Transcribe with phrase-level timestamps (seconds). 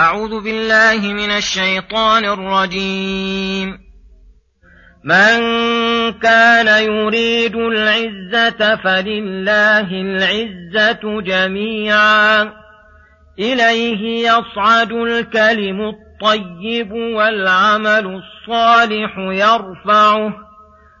[0.00, 3.78] أعوذ بالله من الشيطان الرجيم.
[5.04, 5.38] من
[6.12, 12.52] كان يريد العزة فلله العزة جميعا.
[13.38, 20.49] إليه يصعد الكلم الطيب والعمل الصالح يرفعه.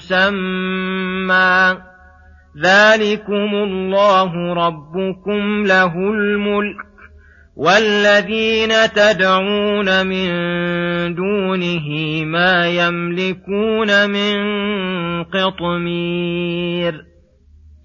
[0.00, 1.78] مسمى.
[2.64, 6.76] ذلكم الله ربكم له الملك
[7.56, 10.30] والذين تدعون من
[11.14, 11.88] دونه
[12.24, 14.36] ما يملكون من
[15.24, 16.94] قطمير.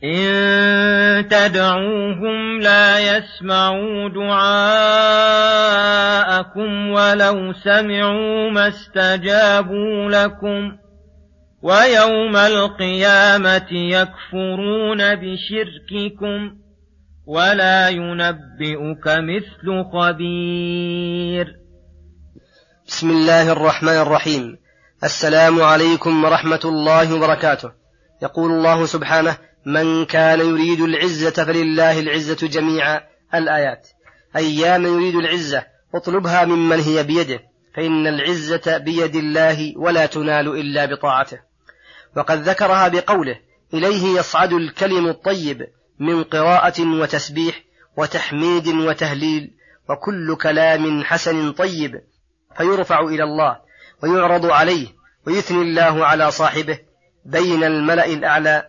[0.03, 4.79] إن تدعوهم لا يسمعوا دعاءكم
[6.89, 10.84] ولو سمعوا ما استجابوا لكم.
[11.65, 16.57] ويوم القيامة يكفرون بشرككم
[17.25, 21.47] ولا ينبئك مثل خبير.
[22.87, 24.57] بسم الله الرحمن الرحيم.
[25.03, 27.71] السلام عليكم ورحمة الله وبركاته.
[28.23, 33.01] يقول الله سبحانه من كان يريد العزة فلله العزة جميعا.
[33.33, 33.87] الآيات
[34.35, 35.63] أيام يريد العزة
[35.95, 37.39] اطلبها ممن هي بيده
[37.75, 41.54] فإن العزة بيد الله ولا تنال إلا بطاعته.
[42.15, 43.39] وقد ذكرها بقوله
[43.73, 45.67] إليه يصعد الكلم الطيب
[45.99, 47.63] من قراءة وتسبيح
[47.97, 49.51] وتحميد وتهليل
[49.89, 52.01] وكل كلام حسن طيب
[52.57, 53.57] فيرفع إلى الله
[54.03, 54.87] ويعرض عليه
[55.27, 56.79] ويثني الله على صاحبه
[57.25, 58.63] بين الملأ الأعلى.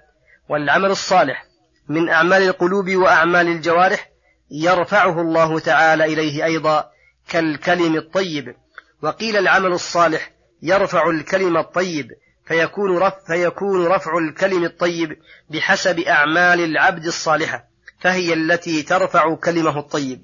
[0.48, 1.46] والعمل الصالح
[1.88, 4.10] من أعمال القلوب وأعمال الجوارح
[4.50, 6.90] يرفعه الله تعالى إليه أيضا
[7.28, 8.54] كالكلم الطيب.
[9.02, 10.30] وقيل العمل الصالح
[10.62, 12.06] يرفع الكلم الطيب
[12.46, 15.16] فيكون رفع, فيكون رفع الكلم الطيب
[15.50, 17.64] بحسب أعمال العبد الصالحة
[18.00, 20.22] فهي التي ترفع كلمه الطيب.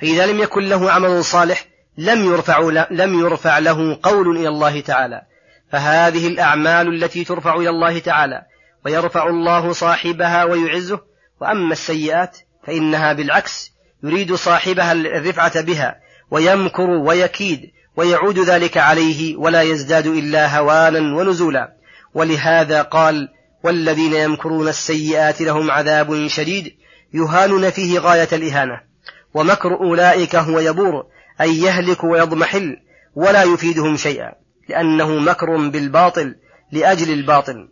[0.00, 1.66] فإذا لم يكن له عمل صالح
[1.98, 5.22] لم يرفع لم يرفع له قول إلى الله تعالى.
[5.72, 8.42] فهذه الأعمال التي ترفع إلى الله تعالى
[8.84, 11.00] ويرفع الله صاحبها ويعزه
[11.40, 16.00] وأما السيئات فإنها بالعكس يريد صاحبها الرفعة بها
[16.30, 17.60] ويمكر ويكيد
[17.96, 21.72] ويعود ذلك عليه ولا يزداد إلا هوانا ونزولا.
[22.14, 23.28] ولهذا قال
[23.62, 26.76] والذين يمكرون السيئات لهم عذاب شديد
[27.14, 28.80] يهانون فيه غاية الإهانة.
[29.34, 31.06] ومكر أولئك هو يبور
[31.40, 32.76] أي يهلك ويضمحل
[33.14, 34.32] ولا يفيدهم شيئا
[34.68, 36.34] لأنه مكر بالباطل
[36.72, 37.68] لأجل الباطل.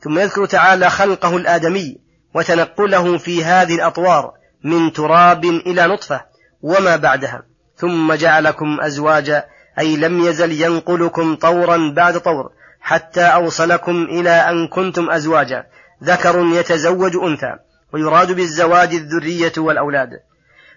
[0.00, 1.96] ثم يذكر تعالى خلقه الآدمي
[2.34, 4.32] وتنقله في هذه الأطوار
[4.64, 6.20] من تراب إلى نطفة
[6.62, 7.49] وما بعدها.
[7.80, 9.44] ثم جعلكم أزواجا
[9.78, 12.50] أي لم يزل ينقلكم طورا بعد طور
[12.80, 15.64] حتى أوصلكم إلى أن كنتم أزواجا.
[16.04, 17.56] ذكر يتزوج أنثى
[17.92, 20.08] ويراد بالزواج الذرية والأولاد.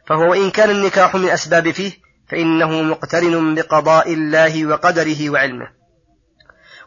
[0.08, 1.92] فهو وإن كان النكاح من أسباب فيه
[2.30, 5.68] فإنه مقترن بقضاء الله وقدره وعلمه.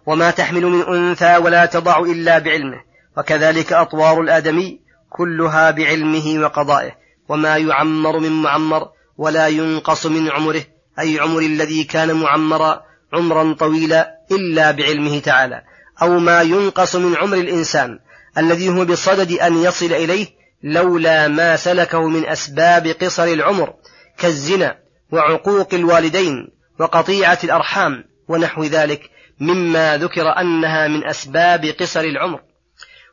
[0.07, 2.81] وما تحمل من أنثى ولا تضع إلا بعلمه
[3.19, 4.81] وكذلك أطوار الآدمي
[5.11, 6.93] كلها بعلمه وقضائه.
[7.29, 10.63] وما يعمر من معمر ولا ينقص من عمره
[10.99, 12.83] أي عمر الذي كان معمرا
[13.13, 15.63] عمرا طويلا إلا بعلمه تعالى
[16.03, 17.99] أو ما ينقص من عمر الإنسان
[18.39, 20.27] الذي هو بصدد أن يصل إليه
[20.63, 23.75] لولا ما سلكه من أسباب قصر العمر
[24.19, 24.79] كالزنا
[25.13, 26.49] وعقوق الوالدين
[26.79, 29.11] وقطيعة الأرحام ونحو ذلك
[29.41, 32.41] مما ذكر أنها من أسباب قصر العمر.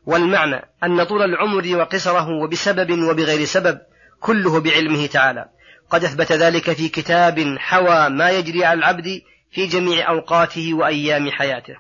[0.06, 3.80] والمعنى أن طول العمر وقصره وبسبب وبغير سبب
[4.20, 5.46] كله بعلمه تعالى.
[5.94, 11.76] قد أثبت ذلك في كتاب حوى ما يجري على العبد في جميع أوقاته وأيام حياته.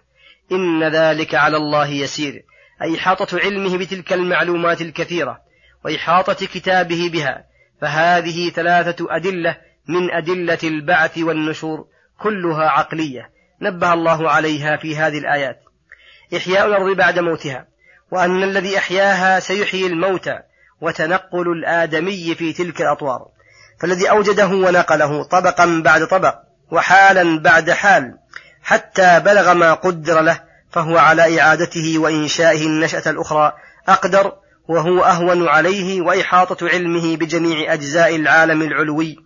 [0.51, 2.45] إن ذلك على الله يسير.
[2.81, 5.39] أي إحاطة علمه بتلك المعلومات الكثيرة
[5.85, 7.43] وإحاطة كتابه بها.
[7.81, 9.57] فهذه ثلاثة أدلة
[9.87, 11.87] من أدلة البعث والنشور
[12.19, 13.29] كلها عقلية
[13.61, 15.59] نبه الله عليها في هذه الآيات.
[16.37, 17.67] إحياء الأرض بعد موتها
[18.11, 20.39] وأن الذي أحياها سيحيي الموتى
[20.81, 23.33] وتنقل الآدمي في تلك الأطوار.
[23.83, 26.35] فالذي أوجده ونقله طبقا بعد طبق
[26.71, 28.17] وحالا بعد حال
[28.61, 33.53] حتى بلغ ما قدر له فهو على إعادته وإنشائه النشأة الأخرى
[33.87, 34.33] أقدر
[34.67, 39.17] وهو أهون عليه وإحاطة علمه بجميع أجزاء العالم العلوي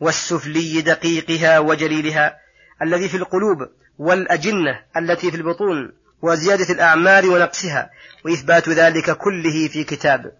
[0.00, 2.36] والسفلي دقيقها وجليلها
[2.82, 3.58] الذي في القلوب
[3.98, 5.92] والأجنة التي في البطون
[6.22, 7.90] وزيادة الأعمار ونقصها
[8.24, 10.32] وإثبات ذلك كله في كتاب.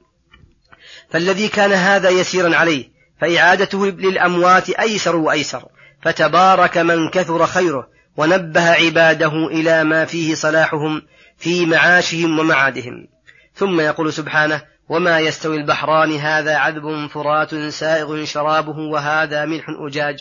[1.10, 5.64] فالذي كان هذا يسيرا عليه فإعادته للأموات أيسر وأيسر
[6.02, 11.02] فتبارك من كثر خيره ونبه عباده إلى ما فيه صلاحهم
[11.38, 13.08] في معاشهم ومعادهم.
[13.54, 20.18] ثم يقول سبحانه وما يستوي البحران هذا عذب فرات سائغ شرابه وهذا ملح أجاج.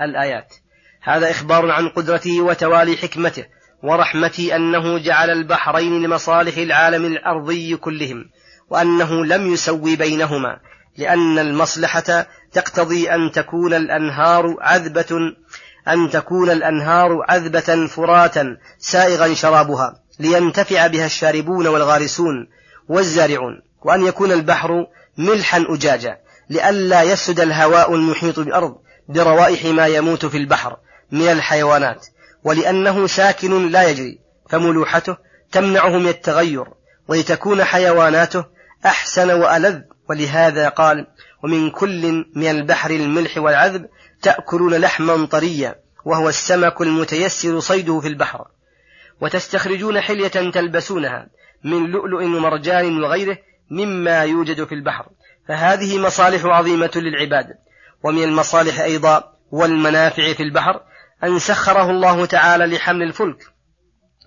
[0.00, 0.54] الآيات.
[1.02, 3.44] هذا إخبار عن قدرته وتوالي حكمته
[3.82, 8.24] ورحمته أنه جعل البحرين لمصالح العالم الأرضي كلهم
[8.70, 10.58] وأنه لم يسوي بينهما
[10.98, 15.32] لأن المصلحة تقتضي أن تكون الأنهار عذبة
[15.88, 22.48] أن تكون الأنهار عذبة فراتا سائغا شرابها لينتفع بها الشاربون والغارسون
[22.88, 24.86] والزارعون وأن يكون البحر
[25.18, 26.18] ملحا أجاجا
[26.50, 28.76] لئلا يفسد الهواء المحيط بالأرض
[29.08, 30.76] بروائح ما يموت في البحر
[31.12, 32.06] من الحيوانات
[32.44, 35.16] ولأنه ساكن لا يجري فملوحته
[35.52, 36.64] تمنعه من التغير
[37.08, 38.44] ولتكون حيواناته
[38.84, 39.80] أحسن وألذ.
[40.10, 41.06] ولهذا قال
[41.44, 43.86] ومن كل من البحر الملح والعذب
[44.22, 45.74] تأكلون لحما طريا
[46.04, 48.44] وهو السمك المتيسر صيده في البحر.
[49.20, 51.26] وتستخرجون حلية تلبسونها
[51.64, 53.38] من لؤلؤ ومرجان وغيره
[53.70, 55.06] مما يوجد في البحر.
[55.48, 57.46] فهذه مصالح عظيمة للعباد.
[58.02, 60.80] ومن المصالح أيضا والمنافع في البحر
[61.24, 63.42] أن سخره الله تعالى لحمل الفلك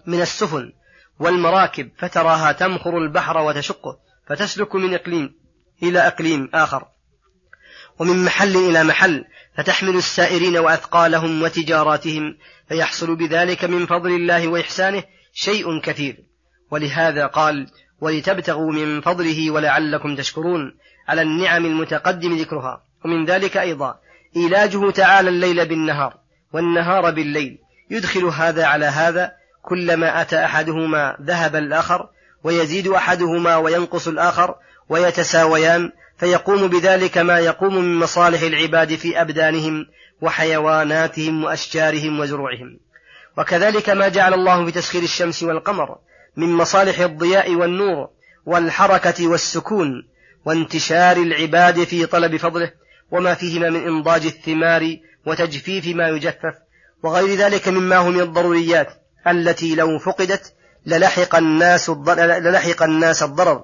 [0.06, 0.74] من السفن
[1.20, 4.09] والمراكب فتراها تمخر البحر وتشقه.
[4.30, 5.36] فتسلك من إقليم
[5.84, 6.86] إلى إقليم آخر.
[8.00, 9.26] ومن محل إلى محل
[9.58, 12.38] فتحمل السائرين وأثقالهم وتجاراتهم
[12.70, 15.04] فيحصل بذلك من فضل الله وإحسانه
[15.34, 16.18] شيء كثير.
[16.72, 17.68] ولهذا قال
[18.02, 20.78] ولتبتغوا من فضله ولعلكم تشكرون
[21.08, 22.84] على النعم المتقدم ذكرها.
[23.06, 24.00] ومن ذلك أيضا
[24.36, 26.14] إيلاجه تعالى الليل بالنهار
[26.54, 27.58] والنهار بالليل.
[27.92, 29.32] يدخل هذا على هذا
[29.62, 32.10] كلما أتى أحدهما ذهب الآخر
[32.44, 34.56] ويزيد أحدهما وينقص الآخر
[34.90, 39.86] ويتساويان فيقوم بذلك ما يقوم من مصالح العباد في أبدانهم
[40.22, 42.80] وحيواناتهم وأشجارهم وزروعهم.
[43.38, 45.98] وكذلك ما جعل الله في تسخير الشمس والقمر
[46.38, 48.10] من مصالح الضياء والنور
[48.46, 50.08] والحركة والسكون
[50.46, 52.72] وانتشار العباد في طلب فضله
[53.12, 56.54] وما فيهما من إنضاج الثمار وتجفيف ما يجفف
[57.04, 58.88] وغير ذلك مما هو من الضروريات
[59.28, 60.54] التي لو فقدت
[60.86, 63.64] للحق الناس للحق الناس الضرر.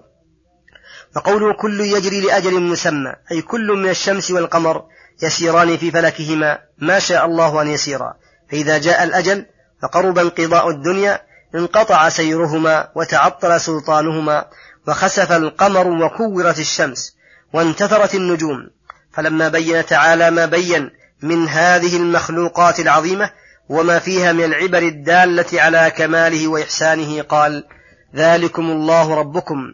[1.15, 4.84] فقوله كل يجري لأجل مسمى أي كل من الشمس والقمر
[5.24, 8.13] يسيران في فلكهما ما شاء الله أن يسيرا.
[8.51, 9.45] فإذا جاء الأجل
[9.81, 11.22] فقرب انقضاء الدنيا
[11.55, 14.45] انقطع سيرهما وتعطل سلطانهما
[14.88, 17.15] وخسف القمر وكورت الشمس
[17.53, 18.69] وانتثرت النجوم.
[19.13, 20.91] فلما بين تعالى ما بين
[21.22, 23.31] من هذه المخلوقات العظيمة
[23.69, 27.63] وما فيها من العبر الدالة على كماله وإحسانه قال
[28.15, 29.74] ذلكم الله ربكم.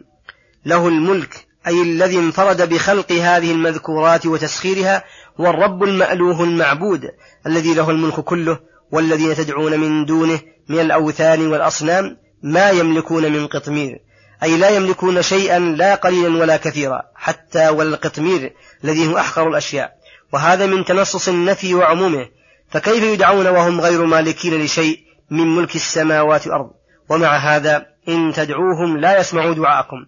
[0.64, 5.04] له الملك أي الذي انفرد بخلق هذه المذكورات وتسخيرها
[5.38, 7.10] والرب المألوه المعبود
[7.46, 8.58] الذي له الملك كله
[8.92, 13.98] والذين تدعون من دونه من الأوثان والأصنام ما يملكون من قطمير.
[14.42, 18.52] أي لا يملكون شيئا لا قليلا ولا كثيرا حتى والقطمير
[18.84, 19.92] الذي هو أحقر الأشياء.
[20.32, 22.26] وهذا من تنصص النفي وعمومه
[22.72, 25.00] فكيف يدعون وهم غير مالكين لشيء
[25.30, 26.70] من ملك السماوات والأرض؟
[27.08, 30.06] ومع هذا إن تدعوهم لا يسمعوا دعاءكم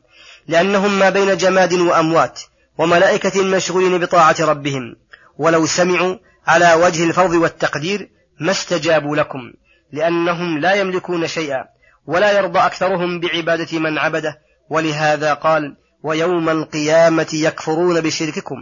[0.48, 2.40] لأنهم ما بين جماد وأموات
[2.78, 4.96] وملائكة مشغولين بطاعة ربهم.
[5.38, 6.16] ولو سمعوا
[6.46, 9.52] على وجه الفرض والتقدير ما استجابوا لكم
[9.92, 11.64] لأنهم لا يملكون شيئا
[12.06, 14.38] ولا يرضى أكثرهم بعبادة من عبده.
[14.70, 18.56] ولهذا قال ويوم القيامة يكفرون بشرككم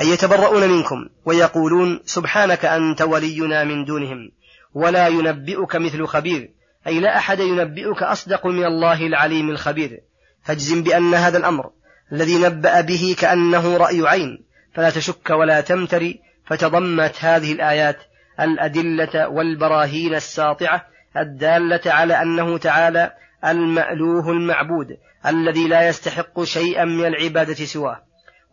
[0.00, 4.30] أي يتبرؤون منكم ويقولون سبحانك أنت ولينا من دونهم
[4.74, 6.50] ولا ينبئك مثل خبير
[6.86, 10.00] أي لا أحد ينبئك أصدق من الله العليم الخبير.
[10.42, 11.70] فاجزم بأن هذا الأمر
[12.12, 17.96] الذي نبأ به كأنه رأي عين فلا تشك ولا تمتري فتضمت هذه الآيات
[18.40, 20.86] الأدلة والبراهين الساطعة
[21.16, 23.12] الدالة على أنه تعالى
[23.44, 24.86] المألوه المعبود
[25.26, 28.02] الذي لا يستحق شيئا من العبادة سواه.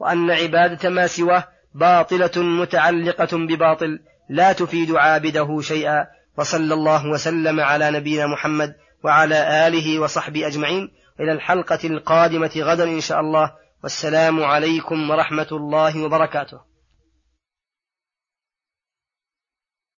[0.01, 7.91] وأن عبادة ما سواه باطلة متعلقة بباطل لا تفيد عابده شيئا وصلى الله وسلم على
[7.91, 10.91] نبينا محمد وعلى آله وصحبه أجمعين.
[11.20, 13.51] إلى الحلقة القادمة غدا إن شاء الله.
[13.84, 16.71] والسلام عليكم ورحمة الله وبركاته.